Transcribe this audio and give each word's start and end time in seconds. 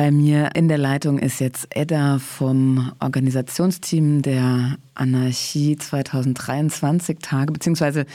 Bei 0.00 0.10
mir 0.10 0.48
in 0.54 0.68
der 0.68 0.78
Leitung 0.78 1.18
ist 1.18 1.40
jetzt 1.40 1.76
Edda 1.76 2.16
vom 2.20 2.90
Organisationsteam 3.02 4.22
der 4.22 4.78
Anarchie 4.94 5.76
2023 5.76 7.18
Tage, 7.18 7.52
beziehungsweise 7.52 8.06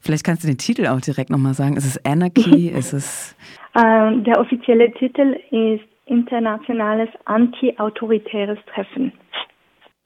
vielleicht 0.00 0.22
kannst 0.22 0.44
du 0.44 0.46
den 0.46 0.58
Titel 0.58 0.86
auch 0.86 1.00
direkt 1.00 1.30
nochmal 1.30 1.54
sagen. 1.54 1.76
Ist 1.76 1.86
es 1.86 2.04
Anarchy? 2.04 2.68
ist 2.78 2.92
es 2.92 3.34
ähm, 3.74 4.22
der 4.22 4.38
offizielle 4.38 4.92
Titel 4.92 5.34
ist 5.50 5.82
Internationales 6.06 7.08
Anti-Autoritäres 7.24 8.58
Treffen. 8.72 9.12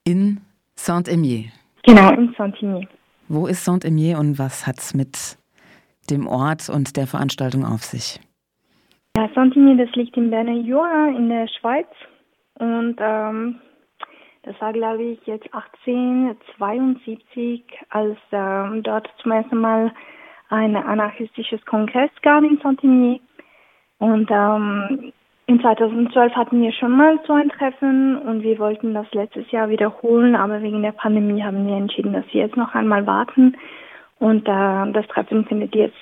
In 0.05 0.41
Saint-Émier. 0.79 1.51
Genau, 1.83 2.09
in 2.09 2.33
Saint-Émier. 2.39 2.87
Wo 3.27 3.45
ist 3.45 3.63
Saint-Émier 3.63 4.17
und 4.17 4.39
was 4.39 4.65
hat 4.65 4.79
es 4.79 4.95
mit 4.95 5.37
dem 6.09 6.25
Ort 6.25 6.69
und 6.69 6.97
der 6.97 7.05
Veranstaltung 7.05 7.65
auf 7.65 7.83
sich? 7.83 8.19
Ja, 9.17 9.27
Saint-Émier, 9.33 9.77
das 9.77 9.95
liegt 9.95 10.15
in 10.17 10.29
Berner 10.29 10.53
Jura 10.53 11.07
in 11.07 11.29
der 11.29 11.47
Schweiz 11.47 11.87
und 12.59 12.97
ähm, 12.99 13.59
das 14.43 14.61
war, 14.61 14.73
glaube 14.73 15.03
ich, 15.03 15.25
jetzt 15.25 15.51
1872, 15.53 17.63
als 17.89 18.17
ähm, 18.31 18.83
dort 18.83 19.09
zum 19.21 19.31
ersten 19.31 19.57
Mal 19.57 19.91
ein 20.49 20.75
anarchistisches 20.75 21.65
Kongress 21.65 22.11
gab 22.21 22.43
in 22.43 22.59
Saint-Émier. 22.59 23.19
Und 23.99 24.29
ähm, 24.31 25.11
in 25.47 25.59
2012 25.59 26.33
hatten 26.33 26.61
wir 26.61 26.71
schon 26.71 26.91
mal 26.91 27.19
so 27.25 27.33
ein 27.33 27.49
Treffen 27.49 28.17
und 28.17 28.43
wir 28.43 28.59
wollten 28.59 28.93
das 28.93 29.11
letztes 29.13 29.49
Jahr 29.51 29.69
wiederholen, 29.69 30.35
aber 30.35 30.61
wegen 30.61 30.81
der 30.81 30.91
Pandemie 30.91 31.43
haben 31.43 31.67
wir 31.67 31.75
entschieden, 31.75 32.13
dass 32.13 32.25
wir 32.31 32.41
jetzt 32.41 32.57
noch 32.57 32.75
einmal 32.75 33.05
warten 33.05 33.57
und 34.19 34.47
äh, 34.47 34.91
das 34.93 35.07
Treffen 35.07 35.45
findet 35.45 35.75
jetzt 35.75 35.97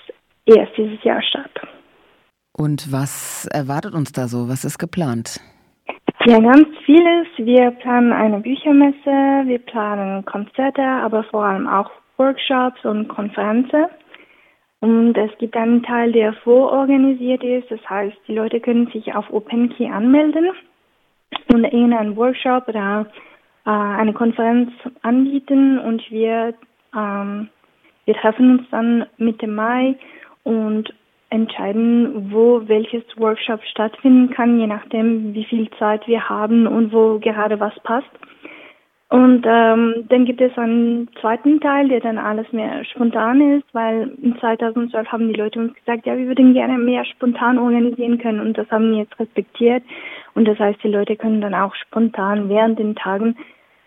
erst 0.46 0.78
dieses 0.78 1.04
Jahr 1.04 1.22
statt. 1.22 1.52
Und 2.58 2.92
was 2.92 3.48
erwartet 3.54 3.94
uns 3.94 4.12
da 4.12 4.28
so? 4.28 4.50
Was 4.50 4.66
ist 4.66 4.80
geplant? 4.80 5.40
Ja, 6.26 6.40
ganz 6.40 6.68
vieles. 6.86 7.28
Wir 7.38 7.72
planen 7.72 8.12
eine 8.12 8.40
Büchermesse, 8.40 9.46
wir 9.46 9.60
planen 9.60 10.26
Konzerte, 10.26 10.82
aber 10.82 11.24
vor 11.26 11.46
allem 11.46 11.68
auch 11.68 11.92
Workshops 12.18 12.84
und 12.84 13.08
Konferenzen. 13.08 13.86
Und 14.80 15.16
es 15.18 15.32
gibt 15.38 15.56
einen 15.56 15.84
Teil, 15.84 16.12
der 16.12 16.34
vororganisiert 16.34 17.44
ist. 17.44 17.70
Das 17.70 17.80
heißt, 17.88 18.18
die 18.28 18.36
Leute 18.36 18.60
können 18.60 18.88
sich 18.88 19.14
auf 19.14 19.32
OpenKey 19.32 19.90
anmelden 19.90 20.50
und 21.54 21.64
irgendeinen 21.64 22.16
Workshop 22.16 22.68
oder 22.68 23.06
äh, 23.66 23.70
eine 23.70 24.14
Konferenz 24.14 24.72
anbieten. 25.04 25.80
Und 25.80 26.04
wir, 26.10 26.56
ähm, 26.96 27.50
wir 28.06 28.14
treffen 28.16 28.60
uns 28.60 28.70
dann 28.72 29.06
Mitte 29.18 29.48
Mai 29.48 29.96
und 30.44 30.94
entscheiden, 31.30 32.32
wo 32.32 32.68
welches 32.68 33.04
Workshop 33.18 33.62
stattfinden 33.64 34.34
kann, 34.34 34.60
je 34.60 34.68
nachdem, 34.68 35.34
wie 35.34 35.46
viel 35.46 35.70
Zeit 35.72 36.08
wir 36.08 36.30
haben 36.30 36.68
und 36.68 36.94
wo 36.94 37.20
gerade 37.20 37.60
was 37.60 37.78
passt. 37.82 38.10
Und 39.10 39.46
ähm, 39.48 40.06
dann 40.10 40.26
gibt 40.26 40.42
es 40.42 40.58
einen 40.58 41.08
zweiten 41.22 41.62
Teil, 41.62 41.88
der 41.88 42.02
dann 42.02 42.18
alles 42.18 42.52
mehr 42.52 42.84
spontan 42.84 43.58
ist, 43.58 43.66
weil 43.72 44.12
in 44.22 44.38
2012 44.38 45.08
haben 45.08 45.30
die 45.30 45.40
Leute 45.40 45.60
uns 45.60 45.74
gesagt, 45.76 46.06
ja, 46.06 46.18
wir 46.18 46.28
würden 46.28 46.54
gerne 46.54 46.78
mehr 46.78 47.06
spontan 47.06 47.58
organisieren 47.58 48.18
können 48.18 48.42
und 48.42 48.58
das 48.58 48.70
haben 48.70 48.92
wir 48.92 49.00
jetzt 49.00 49.18
respektiert. 49.18 49.84
Und 50.36 50.46
das 50.46 50.60
heißt, 50.60 50.84
die 50.84 50.90
Leute 50.90 51.16
können 51.16 51.40
dann 51.40 51.54
auch 51.54 51.74
spontan 51.76 52.50
während 52.50 52.80
den 52.80 52.96
Tagen 52.96 53.38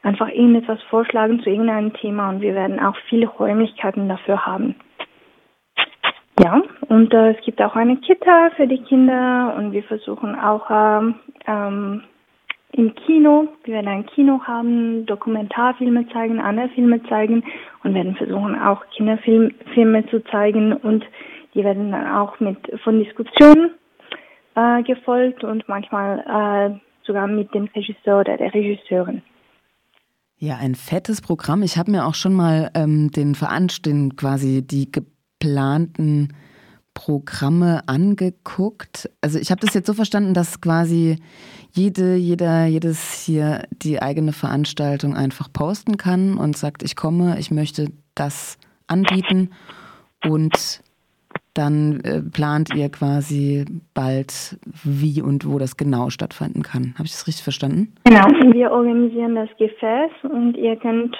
einfach 0.03 0.29
irgendetwas 0.29 0.83
vorschlagen 0.85 1.41
zu 1.41 1.51
irgendeinem 1.51 1.93
Thema 1.93 2.31
und 2.31 2.41
wir 2.41 2.55
werden 2.55 2.81
auch 2.81 2.97
viele 3.11 3.27
Räumlichkeiten 3.27 4.09
dafür 4.09 4.47
haben. 4.47 4.75
Ja, 6.43 6.63
und 6.89 7.13
äh, 7.13 7.33
es 7.33 7.45
gibt 7.45 7.61
auch 7.61 7.77
eine 7.77 7.99
Kita 7.99 8.51
für 8.57 8.67
die 8.67 8.83
Kinder 8.85 9.55
und 9.59 9.73
wir 9.73 9.83
versuchen 9.83 10.35
auch 10.35 10.71
ähm, 10.71 11.15
ähm, 11.47 12.03
im 12.73 12.95
Kino. 12.95 13.49
Wir 13.65 13.75
werden 13.75 13.89
ein 13.89 14.07
Kino 14.07 14.41
haben, 14.45 15.05
Dokumentarfilme 15.05 16.09
zeigen, 16.09 16.41
andere 16.41 16.71
Filme 16.71 17.03
zeigen 17.11 17.45
und 17.85 17.93
werden 17.93 18.17
versuchen 18.17 18.59
auch 18.59 18.83
Kinderfilme 18.97 20.07
zu 20.09 20.25
zeigen 20.31 20.73
und 20.73 21.05
die 21.53 21.63
werden 21.63 21.93
dann 21.93 22.11
auch 22.11 22.41
mit 22.41 22.57
von 22.85 22.99
Diskussionen 23.05 23.73
äh, 24.55 24.83
gefolgt 24.83 25.45
und 25.45 25.69
manchmal 25.69 26.21
äh, 26.21 26.81
sogar 27.07 27.27
mit 27.27 27.53
dem 27.53 27.69
Regisseur 27.77 28.21
oder 28.21 28.39
der 28.39 28.55
Regisseurin. 28.55 29.21
Ja, 30.39 30.57
ein 30.57 30.75
fettes 30.75 31.21
Programm. 31.21 31.63
Ich 31.63 31.77
habe 31.77 31.91
mir 31.91 32.07
auch 32.07 32.15
schon 32.15 32.33
mal 32.33 32.71
ähm, 32.75 33.11
den 33.11 33.35
Veranstaltung 33.35 34.17
quasi 34.17 34.67
die 34.67 34.91
geplanten 35.41 36.29
Programme 36.95 37.83
angeguckt. 37.87 39.09
Also 39.21 39.39
ich 39.39 39.51
habe 39.51 39.61
das 39.61 39.75
jetzt 39.75 39.87
so 39.87 39.95
verstanden, 39.95 40.35
dass 40.35 40.61
quasi 40.61 41.17
jede, 41.73 42.17
jeder, 42.17 42.67
jedes 42.67 43.25
hier 43.25 43.63
die 43.71 44.03
eigene 44.03 44.33
Veranstaltung 44.33 45.17
einfach 45.17 45.53
posten 45.53 45.97
kann 45.97 46.37
und 46.37 46.57
sagt, 46.57 46.83
ich 46.83 46.97
komme, 46.97 47.39
ich 47.39 47.51
möchte 47.51 47.87
das 48.15 48.59
anbieten 48.87 49.51
und 50.27 50.83
dann 51.55 52.01
äh, 52.01 52.23
plant 52.23 52.75
ihr 52.75 52.91
quasi 52.91 53.65
bald, 53.95 54.59
wie 54.85 55.23
und 55.23 55.49
wo 55.49 55.59
das 55.59 55.77
genau 55.77 56.11
stattfinden 56.11 56.63
kann. 56.63 56.95
Habe 56.95 57.07
ich 57.07 57.13
das 57.13 57.27
richtig 57.27 57.43
verstanden? 57.45 57.93
Genau, 58.05 58.27
wir 58.53 58.71
organisieren 58.71 59.35
das 59.35 59.49
Gefäß 59.59 60.11
und 60.31 60.57
ihr 60.57 60.77
könnt 60.77 61.17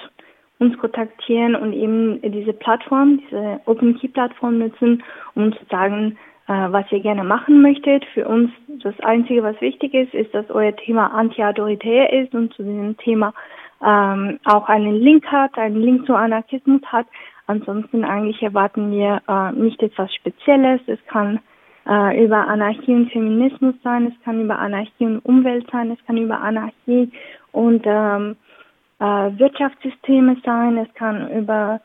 uns 0.61 0.77
kontaktieren 0.77 1.55
und 1.55 1.73
eben 1.73 2.21
diese 2.21 2.53
Plattform, 2.53 3.17
diese 3.17 3.59
Open 3.65 3.97
Key 3.97 4.07
Plattform 4.07 4.59
nutzen, 4.59 5.03
um 5.33 5.51
zu 5.53 5.65
sagen, 5.69 6.17
äh, 6.47 6.53
was 6.53 6.85
ihr 6.91 6.99
gerne 6.99 7.23
machen 7.23 7.63
möchtet. 7.63 8.05
Für 8.13 8.27
uns 8.27 8.51
das 8.83 8.97
Einzige, 8.99 9.41
was 9.41 9.59
wichtig 9.59 9.93
ist, 9.95 10.13
ist, 10.13 10.33
dass 10.35 10.49
euer 10.51 10.75
Thema 10.75 11.07
anti-autoritär 11.07 12.13
ist 12.13 12.33
und 12.35 12.53
zu 12.53 12.61
diesem 12.61 12.95
Thema 12.97 13.33
ähm, 13.83 14.39
auch 14.45 14.69
einen 14.69 14.95
Link 15.01 15.25
hat, 15.25 15.57
einen 15.57 15.81
Link 15.81 16.05
zu 16.05 16.13
Anarchismus 16.13 16.81
hat. 16.85 17.07
Ansonsten 17.47 18.03
eigentlich 18.03 18.41
erwarten 18.43 18.91
wir 18.91 19.21
äh, 19.27 19.51
nicht 19.53 19.81
etwas 19.81 20.13
Spezielles. 20.13 20.79
Es 20.85 20.99
kann 21.07 21.39
äh, 21.87 22.23
über 22.23 22.47
Anarchie 22.47 22.93
und 22.93 23.11
Feminismus 23.11 23.73
sein, 23.83 24.13
es 24.15 24.23
kann 24.23 24.41
über 24.41 24.59
Anarchie 24.59 25.05
und 25.05 25.25
Umwelt 25.25 25.67
sein, 25.71 25.89
es 25.89 26.05
kann 26.05 26.17
über 26.17 26.39
Anarchie 26.39 27.11
und 27.51 27.81
ähm, 27.85 28.31
äh, 28.31 28.50
Wirtschaftssysteme 29.05 30.37
sein, 30.45 30.77
es 30.77 30.93
kann 30.93 31.31
über, 31.31 31.81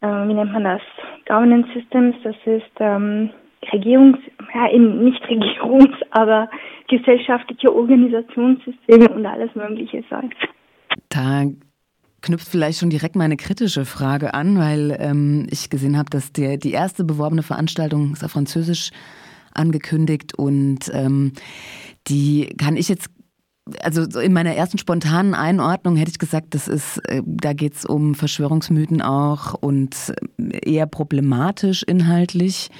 äh, 0.00 0.06
wie 0.06 0.34
nennt 0.34 0.52
man 0.52 0.64
das, 0.64 0.82
Governance 1.26 1.68
Systems, 1.74 2.16
das 2.22 2.36
ist 2.44 2.70
ähm, 2.78 3.30
Regierungs, 3.72 4.18
ja, 4.54 4.78
nicht 4.78 5.22
Regierungs, 5.28 5.96
aber 6.10 6.48
gesellschaftliche 6.88 7.74
Organisationssysteme 7.74 9.08
und 9.08 9.26
alles 9.26 9.54
Mögliche 9.54 10.04
sein. 10.10 10.30
Da 11.08 11.44
knüpft 12.22 12.48
vielleicht 12.48 12.78
schon 12.78 12.90
direkt 12.90 13.16
meine 13.16 13.36
kritische 13.36 13.84
Frage 13.84 14.34
an, 14.34 14.58
weil 14.58 14.96
ähm, 15.00 15.46
ich 15.50 15.70
gesehen 15.70 15.98
habe, 15.98 16.10
dass 16.10 16.32
der, 16.32 16.56
die 16.56 16.72
erste 16.72 17.04
beworbene 17.04 17.42
Veranstaltung 17.42 18.12
ist 18.12 18.24
auf 18.24 18.32
Französisch 18.32 18.90
angekündigt 19.52 20.36
und 20.36 20.90
ähm, 20.92 21.32
die 22.08 22.54
kann 22.58 22.76
ich 22.76 22.88
jetzt 22.88 23.10
also 23.82 24.20
in 24.20 24.32
meiner 24.32 24.54
ersten 24.54 24.78
spontanen 24.78 25.34
Einordnung 25.34 25.96
hätte 25.96 26.10
ich 26.10 26.18
gesagt, 26.18 26.54
das 26.54 26.68
ist, 26.68 26.98
äh, 27.08 27.22
da 27.24 27.52
geht 27.52 27.74
es 27.74 27.84
um 27.84 28.14
Verschwörungsmythen 28.14 29.00
auch 29.00 29.54
und 29.54 30.12
äh, 30.38 30.74
eher 30.74 30.86
problematisch 30.86 31.82
inhaltlich. 31.82 32.70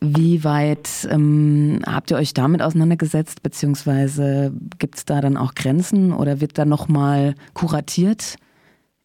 Wie 0.00 0.44
weit 0.44 1.06
ähm, 1.10 1.82
habt 1.86 2.10
ihr 2.10 2.16
euch 2.16 2.32
damit 2.32 2.62
auseinandergesetzt, 2.62 3.42
beziehungsweise 3.42 4.52
gibt 4.78 4.96
es 4.96 5.04
da 5.04 5.20
dann 5.20 5.36
auch 5.36 5.54
Grenzen 5.54 6.12
oder 6.12 6.40
wird 6.40 6.56
da 6.56 6.64
nochmal 6.64 7.34
kuratiert 7.52 8.36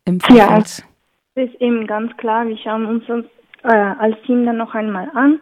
im 0.06 0.22
Vorfeld? 0.22 0.40
Ja, 0.40 0.60
das 1.36 1.50
ist 1.50 1.62
eben 1.62 1.86
ganz 1.86 2.16
klar. 2.18 2.48
Wir 2.48 2.58
schauen 2.58 2.86
uns 2.86 3.04
das 3.08 3.26
äh, 3.64 3.76
als 3.76 4.16
Team 4.26 4.46
dann 4.46 4.58
noch 4.58 4.74
einmal 4.74 5.10
an 5.14 5.40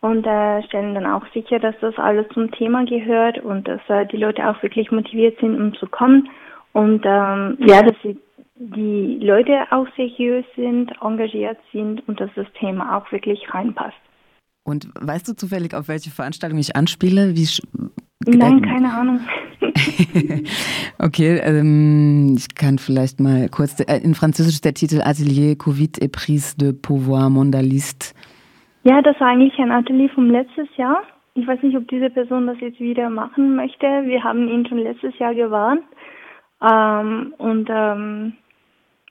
und 0.00 0.26
äh, 0.26 0.62
stellen 0.64 0.94
dann 0.94 1.06
auch 1.06 1.24
sicher, 1.34 1.58
dass 1.58 1.74
das 1.80 1.96
alles 1.98 2.26
zum 2.32 2.50
Thema 2.52 2.84
gehört 2.84 3.38
und 3.38 3.68
dass 3.68 3.80
äh, 3.88 4.06
die 4.06 4.16
Leute 4.16 4.48
auch 4.48 4.62
wirklich 4.62 4.90
motiviert 4.90 5.38
sind, 5.40 5.60
um 5.60 5.74
zu 5.74 5.86
kommen 5.86 6.28
und 6.72 7.04
ähm, 7.04 7.58
ja, 7.60 7.82
dass 7.82 7.96
sie, 8.02 8.16
die 8.56 9.18
Leute 9.22 9.64
auch 9.70 9.86
seriös 9.96 10.44
sind, 10.54 10.92
engagiert 11.00 11.58
sind 11.72 12.06
und 12.08 12.20
dass 12.20 12.30
das 12.36 12.46
Thema 12.58 12.96
auch 12.96 13.10
wirklich 13.10 13.40
reinpasst. 13.52 13.96
Und 14.64 14.88
weißt 14.94 15.28
du 15.28 15.34
zufällig, 15.34 15.74
auf 15.74 15.88
welche 15.88 16.10
Veranstaltung 16.10 16.58
ich 16.58 16.76
anspiele? 16.76 17.34
Wie 17.34 17.48
Nein, 18.26 18.62
äh, 18.62 18.66
keine 18.66 18.92
Ahnung. 18.92 19.20
okay, 20.98 21.38
ähm, 21.38 22.34
ich 22.36 22.54
kann 22.54 22.78
vielleicht 22.78 23.18
mal 23.18 23.48
kurz. 23.48 23.80
Äh, 23.80 23.98
in 23.98 24.14
Französisch 24.14 24.54
ist 24.54 24.64
der 24.64 24.74
Titel 24.74 25.00
Atelier 25.02 25.56
Covid 25.56 26.00
et 26.02 26.12
prise 26.12 26.56
de 26.56 26.72
pouvoir 26.72 27.30
mondialiste. 27.30 28.14
Ja, 28.82 29.02
das 29.02 29.20
war 29.20 29.28
eigentlich 29.28 29.58
ein 29.58 29.72
Atelier 29.72 30.08
vom 30.10 30.30
letztes 30.30 30.74
Jahr. 30.76 31.02
Ich 31.34 31.46
weiß 31.46 31.62
nicht, 31.62 31.76
ob 31.76 31.86
diese 31.88 32.10
Person 32.10 32.46
das 32.46 32.58
jetzt 32.60 32.80
wieder 32.80 33.10
machen 33.10 33.54
möchte. 33.54 33.86
Wir 33.86 34.24
haben 34.24 34.48
ihn 34.48 34.66
schon 34.66 34.78
letztes 34.78 35.18
Jahr 35.18 35.34
gewarnt. 35.34 35.82
Ähm, 36.62 37.34
und 37.38 37.68
ähm, 37.70 38.32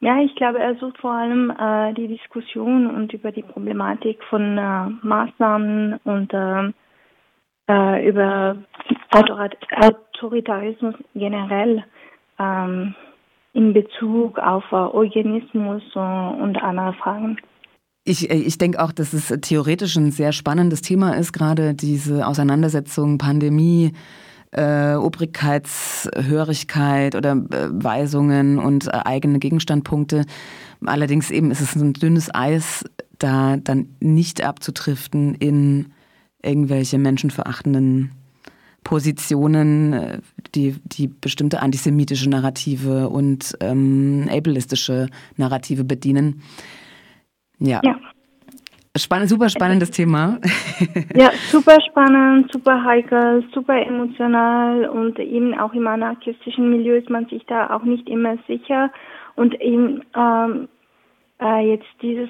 ja, 0.01 0.19
ich 0.21 0.35
glaube, 0.35 0.59
er 0.59 0.75
sucht 0.75 0.97
vor 0.97 1.11
allem 1.11 1.51
äh, 1.51 1.93
die 1.93 2.07
Diskussion 2.07 2.87
und 2.87 3.13
über 3.13 3.31
die 3.31 3.43
Problematik 3.43 4.23
von 4.25 4.57
äh, 4.57 4.89
Maßnahmen 5.05 5.99
und 6.03 6.33
äh, 6.33 6.71
äh, 7.69 8.09
über 8.09 8.57
Autoritarismus 9.11 10.95
generell 11.13 11.83
ähm, 12.39 12.95
in 13.53 13.73
Bezug 13.73 14.39
auf 14.39 14.63
äh, 14.71 14.75
Organismus 14.75 15.83
und 15.95 16.57
andere 16.61 16.93
Fragen. 16.93 17.37
Ich, 18.03 18.29
äh, 18.29 18.35
ich 18.35 18.57
denke 18.57 18.81
auch, 18.81 18.91
dass 18.91 19.13
es 19.13 19.33
theoretisch 19.41 19.95
ein 19.95 20.11
sehr 20.11 20.31
spannendes 20.31 20.81
Thema 20.81 21.13
ist, 21.13 21.33
gerade 21.33 21.73
diese 21.73 22.27
Auseinandersetzung 22.27 23.17
Pandemie, 23.17 23.93
äh, 24.51 24.95
Obrigkeitshörigkeit 24.95 27.15
oder 27.15 27.33
äh, 27.33 27.69
Weisungen 27.71 28.59
und 28.59 28.87
äh, 28.87 29.01
eigene 29.05 29.39
Gegenstandpunkte. 29.39 30.25
Allerdings 30.85 31.29
eben 31.29 31.51
ist 31.51 31.61
es 31.61 31.75
ein 31.75 31.93
dünnes 31.93 32.33
Eis, 32.33 32.83
da 33.19 33.57
dann 33.57 33.89
nicht 33.99 34.43
abzutriften 34.43 35.35
in 35.35 35.91
irgendwelche 36.41 36.97
menschenverachtenden 36.97 38.11
Positionen, 38.83 39.93
äh, 39.93 40.19
die, 40.55 40.75
die 40.83 41.07
bestimmte 41.07 41.61
antisemitische 41.61 42.29
Narrative 42.29 43.09
und 43.09 43.55
ähm, 43.59 44.27
ableistische 44.31 45.09
Narrative 45.37 45.83
bedienen. 45.83 46.41
Ja. 47.59 47.81
ja. 47.83 47.95
Spannend, 48.97 49.29
super 49.29 49.49
spannendes 49.49 49.91
Thema. 49.91 50.39
Ja, 51.13 51.31
super 51.51 51.77
spannend, 51.89 52.51
super 52.51 52.83
heikel, 52.83 53.43
super 53.53 53.85
emotional 53.85 54.89
und 54.89 55.19
eben 55.19 55.57
auch 55.57 55.73
im 55.73 55.87
anarchistischen 55.87 56.69
Milieu 56.69 56.95
ist 56.95 57.09
man 57.09 57.25
sich 57.27 57.45
da 57.45 57.69
auch 57.69 57.83
nicht 57.83 58.07
immer 58.09 58.37
sicher. 58.47 58.91
Und 59.35 59.59
eben 59.61 60.01
ähm, 60.15 60.67
äh, 61.41 61.71
jetzt 61.71 61.87
dieses 62.01 62.29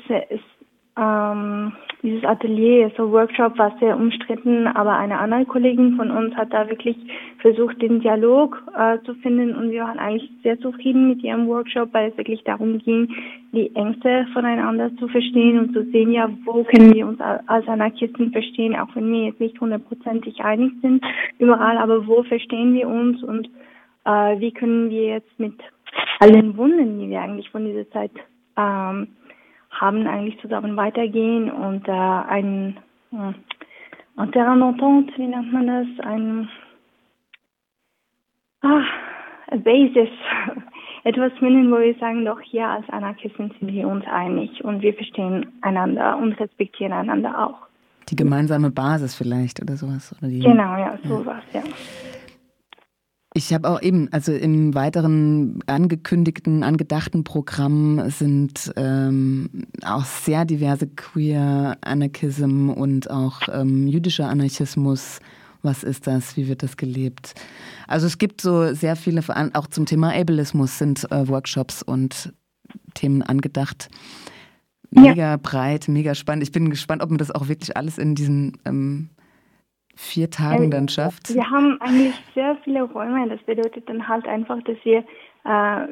ähm, 0.99 1.71
dieses 2.01 2.23
Atelier, 2.23 2.91
so 2.95 3.11
Workshop 3.11 3.57
war 3.57 3.75
sehr 3.79 3.95
umstritten, 3.95 4.67
aber 4.67 4.97
eine 4.97 5.19
andere 5.19 5.45
Kollegin 5.45 5.97
von 5.97 6.11
uns 6.11 6.33
hat 6.35 6.53
da 6.53 6.69
wirklich 6.69 6.95
versucht, 7.39 7.81
den 7.81 7.99
Dialog 7.99 8.61
äh, 8.77 8.99
zu 9.05 9.13
finden 9.15 9.55
und 9.55 9.71
wir 9.71 9.83
waren 9.83 9.99
eigentlich 9.99 10.29
sehr 10.43 10.59
zufrieden 10.59 11.09
mit 11.09 11.21
ihrem 11.23 11.47
Workshop, 11.47 11.93
weil 11.93 12.09
es 12.09 12.17
wirklich 12.17 12.43
darum 12.43 12.77
ging, 12.79 13.09
die 13.51 13.75
Ängste 13.75 14.27
voneinander 14.33 14.95
zu 14.97 15.07
verstehen 15.09 15.59
und 15.59 15.73
zu 15.73 15.83
sehen, 15.91 16.11
ja, 16.11 16.29
wo 16.45 16.63
können 16.63 16.93
wir 16.93 17.07
uns 17.07 17.19
als 17.19 17.67
Anarchisten 17.67 18.31
verstehen, 18.31 18.75
auch 18.75 18.95
wenn 18.95 19.11
wir 19.11 19.25
jetzt 19.25 19.41
nicht 19.41 19.59
hundertprozentig 19.59 20.39
einig 20.41 20.71
sind 20.81 21.03
überall, 21.37 21.77
aber 21.77 22.07
wo 22.07 22.23
verstehen 22.23 22.73
wir 22.73 22.87
uns 22.87 23.21
und 23.23 23.49
äh, 24.05 24.39
wie 24.39 24.51
können 24.51 24.89
wir 24.89 25.03
jetzt 25.03 25.39
mit 25.39 25.55
allen 26.19 26.55
Wunden, 26.55 26.99
die 26.99 27.09
wir 27.09 27.21
eigentlich 27.21 27.49
von 27.49 27.65
dieser 27.65 27.89
Zeit 27.89 28.11
ähm, 28.57 29.07
haben 29.79 30.07
eigentlich 30.07 30.39
zusammen 30.41 30.75
weitergehen 30.75 31.51
und 31.51 31.87
äh, 31.87 31.91
ein 31.91 32.77
äh, 33.11 33.33
ein 34.19 34.31
Terrain 34.33 34.59
d'entente, 34.59 35.17
wie 35.17 35.27
nennt 35.27 35.53
man 35.53 35.67
das, 35.67 36.05
ein 36.05 36.49
ah, 38.61 38.83
Basis, 39.63 40.09
etwas 41.05 41.31
finden, 41.39 41.71
wo 41.71 41.79
wir 41.79 41.95
sagen, 41.95 42.25
doch 42.25 42.41
hier 42.41 42.67
als 42.67 42.87
Anarchisten 42.89 43.53
sind 43.59 43.71
wir 43.71 43.87
uns 43.87 44.05
einig 44.05 44.63
und 44.63 44.81
wir 44.81 44.93
verstehen 44.93 45.47
einander 45.61 46.17
und 46.17 46.33
respektieren 46.33 46.91
einander 46.91 47.47
auch. 47.47 47.67
Die 48.09 48.15
gemeinsame 48.17 48.71
Basis 48.71 49.15
vielleicht 49.15 49.61
oder 49.61 49.77
sowas. 49.77 50.13
Oder 50.19 50.29
die, 50.29 50.39
genau, 50.39 50.77
ja, 50.77 50.97
sowas, 51.03 51.43
ja. 51.53 51.61
ja. 51.61 52.08
Ich 53.39 53.53
habe 53.53 53.69
auch 53.69 53.81
eben, 53.81 54.11
also 54.11 54.33
im 54.33 54.75
weiteren 54.75 55.63
angekündigten, 55.65 56.61
angedachten 56.61 57.23
Programm 57.23 58.09
sind 58.09 58.73
ähm, 58.75 59.49
auch 59.81 60.03
sehr 60.03 60.43
diverse 60.43 60.87
Queer 60.87 61.77
Anarchism 61.79 62.69
und 62.69 63.09
auch 63.09 63.43
ähm, 63.49 63.87
jüdischer 63.87 64.27
Anarchismus. 64.27 65.19
Was 65.61 65.85
ist 65.85 66.05
das? 66.05 66.35
Wie 66.35 66.49
wird 66.49 66.63
das 66.63 66.75
gelebt? 66.75 67.33
Also 67.87 68.07
es 68.07 68.17
gibt 68.17 68.41
so 68.41 68.73
sehr 68.73 68.97
viele, 68.97 69.23
auch 69.53 69.67
zum 69.67 69.85
Thema 69.85 70.13
Ableismus 70.13 70.77
sind 70.77 71.09
äh, 71.09 71.25
Workshops 71.29 71.81
und 71.81 72.33
Themen 72.93 73.21
angedacht. 73.21 73.87
Mega 74.91 75.15
ja. 75.15 75.37
breit, 75.37 75.87
mega 75.87 76.13
spannend. 76.13 76.43
Ich 76.43 76.51
bin 76.51 76.69
gespannt, 76.69 77.01
ob 77.01 77.09
man 77.09 77.17
das 77.17 77.31
auch 77.31 77.47
wirklich 77.47 77.77
alles 77.77 77.99
in 77.99 78.15
diesen 78.15 78.57
ähm, 78.65 79.11
vier 79.99 80.29
Tagen 80.29 80.69
dann 80.71 80.87
schafft? 80.87 81.33
Wir 81.33 81.49
haben 81.49 81.81
eigentlich 81.81 82.15
sehr 82.33 82.55
viele 82.63 82.83
Räume. 82.83 83.27
Das 83.27 83.41
bedeutet 83.41 83.89
dann 83.89 84.07
halt 84.07 84.25
einfach, 84.27 84.61
dass 84.63 84.77
wir, 84.83 85.03
äh, 85.43 85.87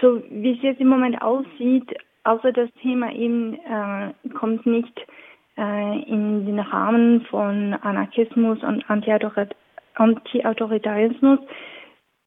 so 0.00 0.22
wie 0.30 0.52
es 0.52 0.62
jetzt 0.62 0.80
im 0.80 0.88
Moment 0.88 1.20
aussieht, 1.20 1.94
außer 2.24 2.52
das 2.52 2.70
Thema 2.80 3.12
eben 3.12 3.52
äh, 3.54 4.14
kommt 4.30 4.64
nicht 4.64 4.98
äh, 5.58 6.02
in 6.04 6.46
den 6.46 6.58
Rahmen 6.58 7.26
von 7.26 7.74
Anarchismus 7.74 8.62
und 8.62 8.88
Anti-Autoritarismus, 8.88 11.38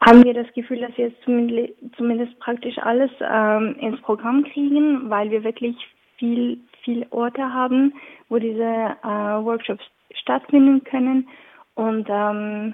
haben 0.02 0.24
wir 0.24 0.36
das 0.36 0.54
Gefühl, 0.54 0.82
dass 0.82 0.96
wir 0.98 1.08
jetzt 1.08 1.24
zumindest, 1.24 1.74
zumindest 1.98 2.40
praktisch 2.40 2.78
alles 2.78 3.10
ähm, 3.22 3.76
ins 3.80 4.00
Programm 4.02 4.44
kriegen, 4.44 5.10
weil 5.10 5.32
wir 5.32 5.44
wirklich 5.44 5.76
viel, 6.18 6.60
viel 6.84 7.08
Orte 7.10 7.42
haben, 7.42 7.92
wo 8.30 8.38
diese 8.38 8.62
äh, 8.62 9.44
Workshops 9.44 9.84
stattfinden 10.22 10.84
können. 10.84 11.28
Und 11.76 12.08
ähm, 12.10 12.74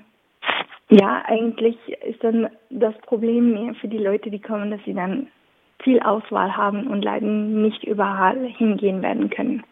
ja, 0.90 1.24
eigentlich 1.26 1.78
ist 2.06 2.24
dann 2.24 2.50
das 2.70 2.94
Problem 3.02 3.54
mehr 3.54 3.74
für 3.76 3.88
die 3.88 3.98
Leute, 3.98 4.30
die 4.30 4.42
kommen, 4.42 4.72
dass 4.72 4.82
sie 4.86 4.94
dann 4.94 5.28
viel 5.84 6.00
Auswahl 6.02 6.56
haben 6.56 6.88
und 6.88 7.02
leider 7.04 7.26
nicht 7.26 7.84
überall 7.84 8.46
hingehen 8.46 9.02
werden 9.02 9.30
können. 9.30 9.64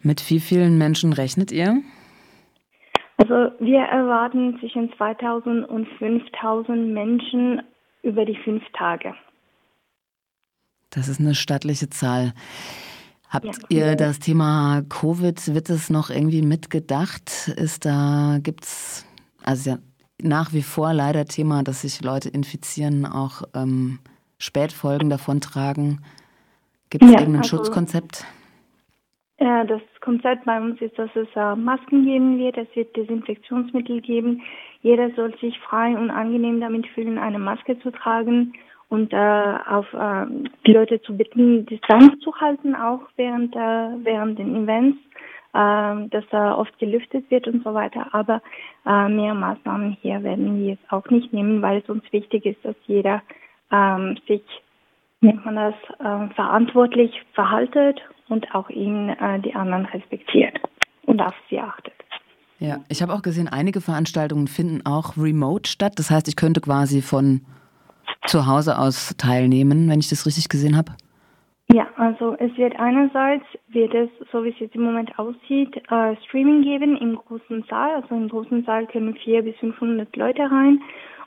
Mit 0.00 0.28
wie 0.30 0.40
vielen 0.40 0.78
Menschen 0.78 1.12
rechnet 1.12 1.52
ihr? 1.52 1.82
Also 3.16 3.52
wir 3.58 3.80
erwarten 3.80 4.58
zwischen 4.60 4.92
2000 4.96 5.68
und 5.68 5.88
5000 5.98 6.88
Menschen 6.88 7.62
über 8.02 8.24
die 8.24 8.36
fünf 8.36 8.62
Tage. 8.72 9.14
Das 10.90 11.08
ist 11.08 11.20
eine 11.20 11.34
stattliche 11.34 11.90
Zahl. 11.90 12.32
Habt 13.30 13.66
ihr 13.68 13.94
das 13.94 14.20
Thema 14.20 14.82
Covid, 14.88 15.54
wird 15.54 15.68
es 15.68 15.90
noch 15.90 16.08
irgendwie 16.08 16.42
mitgedacht? 16.42 17.48
Ist 17.56 17.84
da, 17.84 18.38
gibt's, 18.42 19.06
also 19.44 19.70
ja, 19.70 19.78
nach 20.22 20.52
wie 20.52 20.62
vor 20.62 20.94
leider 20.94 21.26
Thema, 21.26 21.62
dass 21.62 21.82
sich 21.82 22.02
Leute 22.02 22.30
infizieren, 22.30 23.04
auch 23.04 23.42
ähm, 23.54 23.98
Spätfolgen 24.38 25.10
davontragen. 25.10 26.00
Gibt 26.90 27.04
es 27.04 27.12
ja, 27.12 27.20
irgendein 27.20 27.42
also, 27.42 27.56
Schutzkonzept? 27.56 28.24
Ja, 29.40 29.62
das 29.64 29.82
Konzept 30.00 30.46
bei 30.46 30.60
uns 30.60 30.80
ist, 30.80 30.98
dass 30.98 31.10
es 31.14 31.28
äh, 31.36 31.54
Masken 31.54 32.04
geben 32.04 32.38
wird, 32.38 32.56
es 32.56 32.68
wird 32.74 32.96
Desinfektionsmittel 32.96 34.00
geben. 34.00 34.42
Jeder 34.80 35.10
soll 35.14 35.36
sich 35.38 35.58
frei 35.60 35.96
und 35.96 36.10
angenehm 36.10 36.60
damit 36.60 36.86
fühlen, 36.88 37.18
eine 37.18 37.38
Maske 37.38 37.78
zu 37.80 37.90
tragen 37.90 38.54
und 38.88 39.12
äh, 39.12 39.54
auf 39.68 39.92
äh, 39.92 40.26
die 40.66 40.72
Leute 40.72 41.00
zu 41.02 41.16
bitten, 41.16 41.66
Distanz 41.66 42.18
zu 42.20 42.34
halten, 42.36 42.74
auch 42.74 43.00
während, 43.16 43.54
äh, 43.54 43.58
während 43.58 44.38
den 44.38 44.64
Events, 44.64 44.98
äh, 45.52 46.08
dass 46.08 46.24
da 46.30 46.56
oft 46.56 46.78
gelüftet 46.78 47.30
wird 47.30 47.46
und 47.46 47.62
so 47.64 47.74
weiter. 47.74 48.08
Aber 48.12 48.40
äh, 48.86 49.08
mehr 49.08 49.34
Maßnahmen 49.34 49.96
hier 50.00 50.22
werden 50.22 50.58
wir 50.58 50.70
jetzt 50.70 50.92
auch 50.92 51.08
nicht 51.10 51.32
nehmen, 51.32 51.60
weil 51.60 51.78
es 51.78 51.88
uns 51.88 52.02
wichtig 52.12 52.46
ist, 52.46 52.64
dass 52.64 52.76
jeder 52.86 53.22
ähm, 53.70 54.16
sich, 54.26 54.42
nennt 55.20 55.44
man 55.44 55.56
das, 55.56 55.74
äh, 55.98 56.34
verantwortlich 56.34 57.12
verhaltet 57.34 58.00
und 58.28 58.54
auch 58.54 58.70
ihn 58.70 59.10
äh, 59.10 59.40
die 59.40 59.54
anderen 59.54 59.84
respektiert 59.86 60.58
und 61.04 61.20
auf 61.20 61.34
sie 61.50 61.60
achtet. 61.60 61.92
Ja, 62.58 62.78
ich 62.88 63.02
habe 63.02 63.12
auch 63.12 63.22
gesehen, 63.22 63.48
einige 63.48 63.80
Veranstaltungen 63.80 64.48
finden 64.48 64.84
auch 64.84 65.16
remote 65.16 65.70
statt. 65.70 65.92
Das 65.96 66.10
heißt, 66.10 66.26
ich 66.26 66.36
könnte 66.36 66.60
quasi 66.60 67.02
von 67.02 67.42
zu 68.26 68.46
Hause 68.46 68.78
aus 68.78 69.14
teilnehmen, 69.16 69.88
wenn 69.88 70.00
ich 70.00 70.08
das 70.08 70.26
richtig 70.26 70.48
gesehen 70.48 70.76
habe? 70.76 70.92
Ja, 71.70 71.86
also 71.96 72.34
es 72.38 72.56
wird 72.56 72.78
einerseits, 72.80 73.44
wird 73.68 73.92
es, 73.92 74.08
so 74.32 74.42
wie 74.42 74.48
es 74.48 74.58
jetzt 74.58 74.74
im 74.74 74.84
Moment 74.84 75.18
aussieht, 75.18 75.76
äh, 75.90 76.16
Streaming 76.26 76.62
geben 76.62 76.96
im 76.96 77.16
großen 77.16 77.64
Saal. 77.68 77.96
Also 77.96 78.14
im 78.14 78.28
großen 78.28 78.64
Saal 78.64 78.86
können 78.86 79.14
400 79.14 79.44
bis 79.44 79.60
500 79.60 80.16
Leute 80.16 80.50
rein 80.50 80.80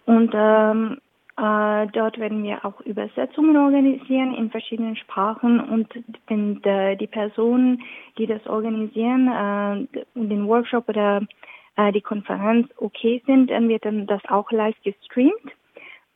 und 0.05 0.31
ähm, 0.33 0.97
äh, 1.37 1.87
dort 1.93 2.17
werden 2.17 2.43
wir 2.43 2.65
auch 2.65 2.81
Übersetzungen 2.81 3.55
organisieren 3.55 4.33
in 4.33 4.49
verschiedenen 4.49 4.95
Sprachen 4.95 5.59
und 5.59 5.87
wenn 6.27 6.61
de, 6.61 6.95
die 6.95 7.07
Personen, 7.07 7.81
die 8.17 8.25
das 8.25 8.45
organisieren, 8.47 9.27
äh, 9.27 10.03
den 10.15 10.47
Workshop 10.47 10.89
oder 10.89 11.21
äh, 11.77 11.91
die 11.91 12.01
Konferenz 12.01 12.67
okay 12.77 13.21
sind, 13.25 13.51
dann 13.51 13.69
wird 13.69 13.85
dann 13.85 14.07
das 14.07 14.21
auch 14.27 14.51
live 14.51 14.75
gestreamt. 14.83 15.51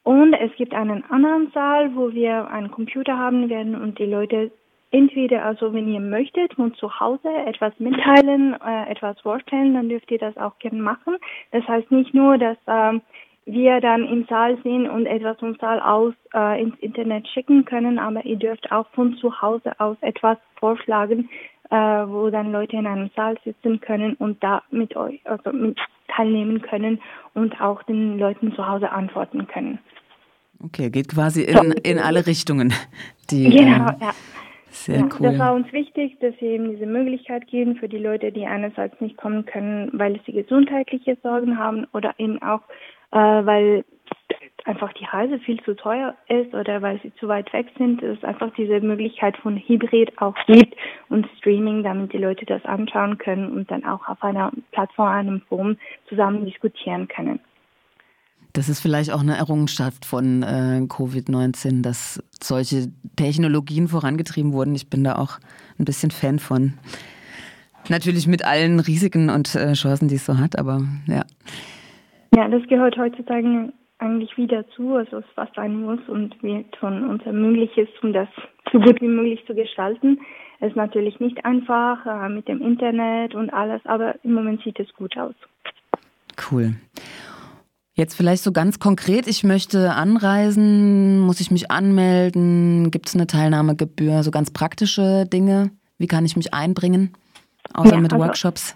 Und 0.05 0.33
es 0.33 0.55
gibt 0.55 0.75
einen 0.75 1.03
anderen 1.09 1.51
Saal, 1.51 1.95
wo 1.95 2.13
wir 2.13 2.47
einen 2.51 2.69
Computer 2.69 3.17
haben 3.17 3.49
werden 3.49 3.73
und 3.73 3.97
die 3.97 4.05
Leute 4.05 4.51
entweder, 4.91 5.43
also 5.43 5.73
wenn 5.73 5.91
ihr 5.91 5.99
möchtet, 5.99 6.53
von 6.53 6.75
zu 6.75 6.99
Hause 6.99 7.27
etwas 7.47 7.73
mitteilen, 7.79 8.55
äh, 8.63 8.91
etwas 8.91 9.19
vorstellen, 9.21 9.73
dann 9.73 9.89
dürft 9.89 10.11
ihr 10.11 10.19
das 10.19 10.37
auch 10.37 10.59
gerne 10.59 10.79
machen. 10.79 11.17
Das 11.51 11.67
heißt 11.67 11.89
nicht 11.89 12.13
nur, 12.13 12.37
dass 12.37 12.57
ähm, 12.67 13.01
wir 13.47 13.81
dann 13.81 14.07
im 14.07 14.25
Saal 14.25 14.59
sind 14.61 14.87
und 14.87 15.07
etwas 15.07 15.39
vom 15.39 15.55
Saal 15.55 15.79
aus 15.79 16.13
äh, 16.35 16.61
ins 16.61 16.77
Internet 16.81 17.27
schicken 17.29 17.65
können, 17.65 17.97
aber 17.97 18.23
ihr 18.25 18.37
dürft 18.37 18.71
auch 18.71 18.85
von 18.89 19.15
zu 19.15 19.41
Hause 19.41 19.71
aus 19.79 19.97
etwas 20.01 20.37
vorschlagen, 20.59 21.29
äh, 21.71 21.75
wo 21.75 22.29
dann 22.29 22.51
Leute 22.51 22.75
in 22.75 22.85
einem 22.85 23.09
Saal 23.15 23.37
sitzen 23.43 23.81
können 23.81 24.13
und 24.17 24.43
da 24.43 24.61
mit 24.69 24.95
euch, 24.95 25.19
also 25.23 25.51
mit 25.51 25.79
teilnehmen 26.09 26.61
können 26.61 27.01
und 27.33 27.59
auch 27.59 27.81
den 27.83 28.19
Leuten 28.19 28.53
zu 28.53 28.67
Hause 28.67 28.91
antworten 28.91 29.47
können. 29.47 29.79
Okay, 30.65 30.89
geht 30.89 31.09
quasi 31.09 31.43
in, 31.43 31.73
in 31.83 31.99
alle 31.99 32.25
Richtungen. 32.25 32.73
Die, 33.29 33.49
genau, 33.49 33.89
ähm, 33.89 33.95
ja. 34.01 34.13
Sehr 34.69 34.99
ja, 34.99 35.03
cool. 35.03 35.27
Das 35.29 35.39
war 35.39 35.53
uns 35.53 35.71
wichtig, 35.71 36.19
dass 36.19 36.33
sie 36.39 36.47
eben 36.47 36.69
diese 36.69 36.85
Möglichkeit 36.85 37.47
geben 37.47 37.77
für 37.77 37.87
die 37.87 37.97
Leute, 37.97 38.31
die 38.31 38.45
einerseits 38.45 38.99
nicht 38.99 39.17
kommen 39.17 39.45
können, 39.45 39.89
weil 39.93 40.19
sie 40.25 40.33
gesundheitliche 40.33 41.17
Sorgen 41.23 41.57
haben 41.57 41.87
oder 41.93 42.13
eben 42.17 42.41
auch, 42.41 42.61
äh, 43.11 43.17
weil 43.17 43.85
einfach 44.65 44.91
die 44.93 45.05
Reise 45.05 45.39
viel 45.39 45.61
zu 45.63 45.75
teuer 45.75 46.15
ist 46.27 46.53
oder 46.53 46.81
weil 46.81 46.99
sie 47.01 47.13
zu 47.15 47.27
weit 47.27 47.51
weg 47.53 47.67
sind, 47.77 48.01
dass 48.01 48.17
es 48.17 48.23
einfach 48.23 48.51
diese 48.57 48.81
Möglichkeit 48.81 49.37
von 49.37 49.57
Hybrid 49.57 50.19
auch 50.21 50.35
gibt 50.45 50.75
und 51.09 51.27
Streaming, 51.37 51.83
damit 51.83 52.13
die 52.13 52.17
Leute 52.17 52.45
das 52.45 52.63
anschauen 52.65 53.17
können 53.17 53.51
und 53.51 53.71
dann 53.71 53.85
auch 53.85 54.07
auf 54.07 54.21
einer 54.23 54.51
Plattform, 54.71 55.07
einem 55.07 55.41
Forum 55.41 55.77
zusammen 56.09 56.45
diskutieren 56.45 57.07
können. 57.07 57.39
Das 58.55 58.69
ist 58.69 58.79
vielleicht 58.79 59.11
auch 59.11 59.19
eine 59.19 59.35
Errungenschaft 59.35 60.05
von 60.05 60.41
äh, 60.41 60.79
Covid-19, 60.87 61.81
dass 61.81 62.23
solche 62.41 62.87
Technologien 63.17 63.89
vorangetrieben 63.89 64.53
wurden. 64.53 64.73
Ich 64.75 64.89
bin 64.89 65.03
da 65.03 65.17
auch 65.17 65.39
ein 65.77 65.83
bisschen 65.83 66.09
Fan 66.09 66.39
von. 66.39 66.75
Natürlich 67.89 68.27
mit 68.27 68.45
allen 68.45 68.79
Risiken 68.79 69.29
und 69.29 69.53
äh, 69.55 69.73
Chancen, 69.73 70.07
die 70.07 70.15
es 70.15 70.25
so 70.25 70.37
hat, 70.37 70.57
aber 70.57 70.81
ja. 71.05 71.25
Ja, 72.33 72.47
das 72.47 72.65
gehört 72.69 72.97
heutzutage 72.97 73.73
eigentlich 73.99 74.37
wieder 74.37 74.65
zu, 74.69 74.95
also 74.95 75.17
es 75.17 75.25
was 75.35 75.49
sein 75.53 75.81
muss 75.81 75.99
und 76.07 76.41
wir 76.41 76.63
tun 76.71 77.09
unser 77.09 77.33
Mögliches, 77.33 77.89
um 78.01 78.13
das 78.13 78.29
so 78.71 78.79
gut 78.79 79.01
wie 79.01 79.07
möglich 79.07 79.43
zu 79.47 79.53
gestalten. 79.53 80.17
Es 80.61 80.69
ist 80.69 80.77
natürlich 80.77 81.19
nicht 81.19 81.43
einfach 81.43 82.05
äh, 82.05 82.29
mit 82.29 82.47
dem 82.47 82.61
Internet 82.61 83.35
und 83.35 83.49
alles, 83.53 83.81
aber 83.83 84.15
im 84.23 84.33
Moment 84.33 84.63
sieht 84.63 84.79
es 84.79 84.93
gut 84.93 85.17
aus. 85.17 85.35
Cool. 86.49 86.75
Jetzt 87.97 88.15
vielleicht 88.15 88.43
so 88.43 88.51
ganz 88.51 88.79
konkret, 88.79 89.25
ich 89.25 89.45
möchte 89.45 89.93
anreisen, 89.93 91.19
muss 91.21 91.39
ich 91.39 91.49
mich 91.49 91.71
anmelden, 91.71 92.91
gibt 92.91 93.07
es 93.07 93.15
eine 93.15 93.25
Teilnahmegebühr, 93.25 94.21
so 94.21 94.31
ganz 94.31 94.51
praktische 94.51 95.25
Dinge, 95.25 95.71
wie 95.97 96.07
kann 96.07 96.25
ich 96.25 96.35
mich 96.35 96.53
einbringen, 96.53 97.13
außer 97.73 97.95
ja, 97.95 98.01
mit 98.01 98.11
also 98.11 98.25
Workshops? 98.25 98.75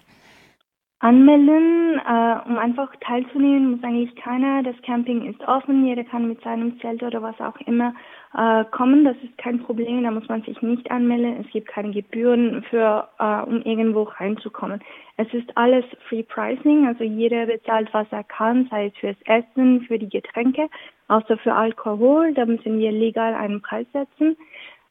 Anmelden, 1.01 1.97
äh, 1.97 2.49
um 2.49 2.57
einfach 2.57 2.93
teilzunehmen, 2.99 3.71
muss 3.71 3.83
eigentlich 3.83 4.13
keiner. 4.17 4.63
Das 4.63 4.75
Camping 4.81 5.29
ist 5.29 5.39
offen, 5.47 5.85
jeder 5.85 6.03
kann 6.03 6.27
mit 6.27 6.41
seinem 6.43 6.77
Zelt 6.81 7.01
oder 7.01 7.21
was 7.21 7.39
auch 7.39 7.55
immer 7.65 7.93
äh, 8.37 8.65
kommen. 8.65 9.05
Das 9.05 9.15
ist 9.23 9.37
kein 9.37 9.63
Problem, 9.63 10.03
da 10.03 10.11
muss 10.11 10.27
man 10.27 10.41
sich 10.41 10.61
nicht 10.61 10.91
anmelden. 10.91 11.37
Es 11.39 11.49
gibt 11.53 11.69
keine 11.69 11.91
Gebühren 11.91 12.63
für, 12.69 13.07
äh, 13.17 13.41
um 13.49 13.61
irgendwo 13.61 14.03
reinzukommen. 14.03 14.81
Es 15.15 15.33
ist 15.33 15.55
alles 15.55 15.85
Free 16.09 16.23
Pricing, 16.23 16.85
also 16.85 17.05
jeder 17.05 17.45
bezahlt, 17.45 17.87
was 17.93 18.07
er 18.11 18.25
kann, 18.25 18.67
sei 18.69 18.87
es 18.87 18.97
fürs 18.97 19.21
Essen, 19.23 19.83
für 19.83 19.99
die 19.99 20.09
Getränke, 20.09 20.67
außer 21.07 21.37
für 21.37 21.53
Alkohol. 21.53 22.33
Da 22.33 22.45
müssen 22.45 22.77
wir 22.77 22.91
legal 22.91 23.35
einen 23.35 23.61
Preis 23.61 23.87
setzen. 23.93 24.35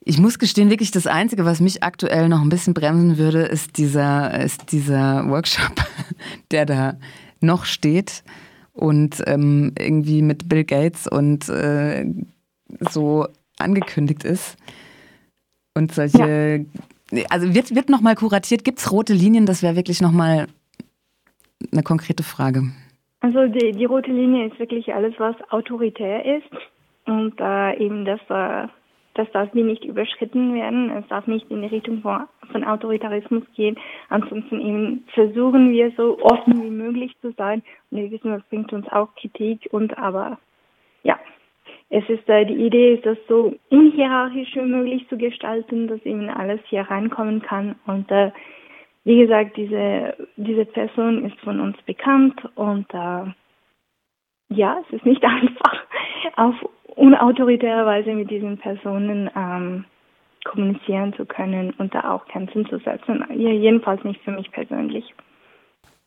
ich 0.00 0.18
muss 0.18 0.38
gestehen, 0.38 0.70
wirklich 0.70 0.92
das 0.92 1.06
Einzige, 1.06 1.44
was 1.44 1.60
mich 1.60 1.82
aktuell 1.82 2.28
noch 2.28 2.40
ein 2.40 2.48
bisschen 2.48 2.72
bremsen 2.74 3.18
würde, 3.18 3.42
ist 3.42 3.76
dieser, 3.76 4.40
ist 4.40 4.72
dieser 4.72 5.28
Workshop, 5.28 5.74
der 6.50 6.64
da 6.66 6.94
noch 7.40 7.66
steht 7.66 8.24
und 8.72 9.22
ähm, 9.26 9.72
irgendwie 9.78 10.22
mit 10.22 10.48
Bill 10.48 10.64
Gates 10.64 11.06
und 11.06 11.48
äh, 11.48 12.06
so 12.90 13.26
angekündigt 13.58 14.24
ist. 14.24 14.56
Und 15.74 15.92
solche, 15.92 16.66
ja. 17.10 17.24
also 17.30 17.54
wird, 17.54 17.74
wird 17.74 17.88
nochmal 17.88 18.14
kuratiert, 18.14 18.64
gibt 18.64 18.78
es 18.78 18.92
rote 18.92 19.12
Linien? 19.14 19.46
Das 19.46 19.62
wäre 19.62 19.76
wirklich 19.76 20.00
nochmal 20.00 20.46
eine 21.70 21.82
konkrete 21.82 22.22
Frage. 22.22 22.72
Also 23.20 23.46
die, 23.46 23.72
die 23.72 23.84
rote 23.84 24.10
Linie 24.10 24.48
ist 24.48 24.58
wirklich 24.58 24.92
alles, 24.92 25.14
was 25.18 25.36
autoritär 25.50 26.24
ist 26.24 26.50
und 27.06 27.34
äh, 27.38 27.76
eben 27.78 28.04
das 28.04 28.20
äh, 28.28 28.68
das 29.14 29.30
darf 29.32 29.50
wie 29.52 29.62
nicht 29.62 29.84
überschritten 29.84 30.54
werden. 30.54 30.90
Es 30.90 31.06
darf 31.08 31.26
nicht 31.26 31.50
in 31.50 31.62
die 31.62 31.68
Richtung 31.68 32.00
von, 32.00 32.26
von 32.50 32.64
Autoritarismus 32.64 33.44
gehen. 33.54 33.78
Ansonsten 34.08 34.60
eben 34.60 35.04
versuchen 35.12 35.72
wir 35.72 35.92
so 35.96 36.18
offen 36.20 36.62
wie 36.62 36.70
möglich 36.70 37.14
zu 37.20 37.32
sein. 37.32 37.62
Und 37.90 37.98
wir 37.98 38.10
wissen, 38.10 38.30
das 38.30 38.42
bringt 38.48 38.72
uns 38.72 38.88
auch 38.88 39.14
Kritik 39.16 39.68
und 39.70 39.96
aber 39.98 40.38
ja, 41.02 41.18
es 41.90 42.08
ist 42.08 42.28
äh, 42.28 42.46
die 42.46 42.64
Idee 42.66 42.94
ist, 42.94 43.04
das 43.04 43.18
so 43.28 43.54
unhierarchisch 43.68 44.54
wie 44.54 44.62
möglich 44.62 45.06
zu 45.08 45.18
gestalten, 45.18 45.88
dass 45.88 46.00
eben 46.06 46.28
alles 46.30 46.60
hier 46.64 46.82
reinkommen 46.82 47.42
kann. 47.42 47.74
Und 47.86 48.10
äh, 48.10 48.30
wie 49.04 49.18
gesagt, 49.18 49.56
diese 49.56 50.16
diese 50.36 50.64
Person 50.64 51.26
ist 51.26 51.38
von 51.40 51.60
uns 51.60 51.76
bekannt 51.82 52.40
und 52.54 52.86
äh, 52.94 53.24
ja, 54.48 54.82
es 54.86 54.94
ist 54.94 55.04
nicht 55.04 55.22
einfach 55.24 55.84
auf 56.36 56.54
unautoritäre 56.96 57.86
Weise 57.86 58.12
mit 58.12 58.30
diesen 58.30 58.58
Personen 58.58 59.30
ähm, 59.36 59.84
kommunizieren 60.44 61.12
zu 61.14 61.24
können 61.24 61.72
und 61.78 61.94
da 61.94 62.12
auch 62.12 62.26
Grenzen 62.26 62.66
zu 62.66 62.78
setzen. 62.78 63.24
Jedenfalls 63.34 64.02
nicht 64.04 64.20
für 64.22 64.32
mich 64.32 64.50
persönlich. 64.50 65.04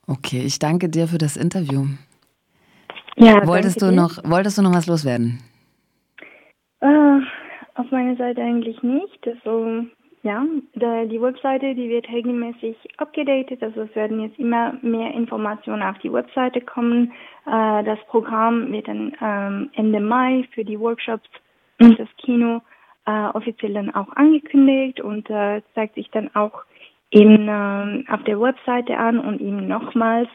Okay, 0.08 0.44
ich 0.46 0.60
danke 0.60 0.90
dir 0.90 1.08
für 1.08 1.18
das 1.18 1.38
Interview. 1.38 1.86
Ja, 3.16 3.46
wolltest 3.48 3.82
du 3.82 3.88
dir. 3.88 3.96
noch 3.96 4.18
wolltest 4.24 4.58
du 4.58 4.62
noch 4.62 4.74
was 4.74 4.88
loswerden? 4.88 5.40
Äh, 6.82 7.20
auf 7.76 7.90
meiner 7.92 8.16
Seite 8.18 8.42
eigentlich 8.42 8.82
nicht. 8.84 9.28
Also 9.28 9.86
ja, 10.26 10.44
die 10.74 11.22
Webseite, 11.22 11.76
die 11.76 11.88
wird 11.88 12.10
regelmäßig 12.10 12.76
abgedatet, 12.98 13.62
also 13.62 13.82
es 13.82 13.96
werden 13.96 14.20
jetzt 14.22 14.40
immer 14.40 14.74
mehr 14.82 15.14
Informationen 15.14 15.84
auf 15.84 16.00
die 16.00 16.12
Webseite 16.12 16.62
kommen. 16.62 17.14
Äh, 17.46 17.84
das 17.84 18.00
Programm 18.08 18.72
wird 18.72 18.88
dann 18.88 19.16
ähm, 19.22 19.70
Ende 19.74 20.00
Mai 20.00 20.48
für 20.52 20.66
die 20.66 20.80
Workshops 20.80 21.30
und 21.80 22.00
das 22.00 22.10
Kino 22.18 22.62
äh, 23.06 23.28
offiziell 23.36 23.76
dann 23.76 23.94
auch 23.94 24.12
angekündigt 24.16 25.00
und 25.00 25.30
äh, 25.30 25.62
zeigt 25.76 25.94
sich 25.94 26.10
dann 26.10 26.34
auch 26.34 26.64
in, 27.12 27.48
äh, 27.48 28.12
auf 28.12 28.24
der 28.24 28.42
Webseite 28.42 28.98
an 28.98 29.20
und 29.20 29.40
ihm 29.40 29.68
nochmals, 29.68 30.30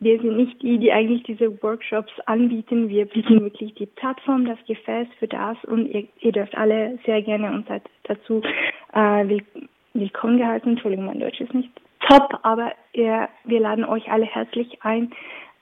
wir 0.00 0.20
sind 0.20 0.36
nicht 0.36 0.62
die, 0.62 0.78
die 0.78 0.92
eigentlich 0.92 1.24
diese 1.24 1.62
Workshops 1.62 2.12
anbieten. 2.26 2.88
Wir 2.88 3.06
bieten 3.06 3.40
wirklich 3.40 3.74
die 3.74 3.86
Plattform, 3.86 4.44
das 4.44 4.58
Gefäß 4.66 5.08
für 5.18 5.26
das 5.26 5.56
und 5.64 5.86
ihr, 5.86 6.06
ihr 6.20 6.32
dürft 6.32 6.56
alle 6.56 6.98
sehr 7.04 7.20
gerne 7.22 7.50
uns 7.52 7.66
dazu 8.04 8.42
äh, 8.92 9.28
will, 9.28 9.42
willkommen 9.94 10.38
gehalten. 10.38 10.70
Entschuldigung, 10.70 11.06
mein 11.06 11.20
Deutsch 11.20 11.40
ist 11.40 11.52
nicht 11.52 11.70
top, 12.08 12.38
aber 12.42 12.72
ihr, 12.92 13.28
wir 13.44 13.60
laden 13.60 13.84
euch 13.84 14.08
alle 14.10 14.26
herzlich 14.26 14.78
ein, 14.82 15.10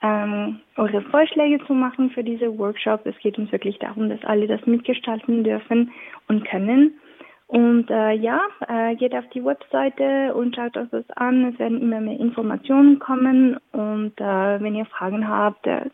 ähm, 0.03 0.59
eure 0.75 1.01
Vorschläge 1.01 1.65
zu 1.65 1.73
machen 1.73 2.11
für 2.11 2.23
diese 2.23 2.55
Workshop. 2.59 3.05
Es 3.05 3.17
geht 3.19 3.39
uns 3.39 3.51
wirklich 3.51 3.79
darum, 3.79 4.09
dass 4.09 4.23
alle 4.23 4.45
das 4.45 4.63
mitgestalten 4.67 5.43
dürfen 5.43 5.91
und 6.27 6.45
können. 6.45 6.99
Und 7.47 7.89
äh, 7.89 8.11
ja, 8.11 8.41
äh, 8.67 8.95
geht 8.95 9.15
auf 9.15 9.27
die 9.33 9.43
Webseite 9.43 10.33
und 10.33 10.55
schaut 10.55 10.75
euch 10.75 10.89
das 10.89 11.09
an. 11.11 11.45
Es 11.45 11.59
werden 11.59 11.81
immer 11.81 12.01
mehr 12.01 12.19
Informationen 12.19 12.99
kommen. 12.99 13.57
Und 13.71 14.19
äh, 14.19 14.61
wenn 14.61 14.75
ihr 14.75 14.85
Fragen 14.85 15.27
habt, 15.27 15.65
äh, 15.65 15.89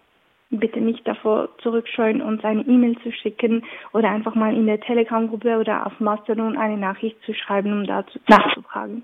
bitte 0.50 0.82
nicht 0.82 1.08
davor 1.08 1.50
zurückscheuen, 1.60 2.22
uns 2.22 2.44
eine 2.44 2.62
E-Mail 2.62 2.98
zu 3.04 3.12
schicken 3.12 3.64
oder 3.92 4.10
einfach 4.10 4.36
mal 4.36 4.56
in 4.56 4.66
der 4.66 4.80
Telegram-Gruppe 4.80 5.58
oder 5.60 5.86
auf 5.86 6.00
Mastodon 6.00 6.58
eine 6.58 6.78
Nachricht 6.78 7.22
zu 7.24 7.34
schreiben, 7.34 7.72
um 7.72 7.86
dazu 7.86 8.20
nachzufragen. 8.28 9.04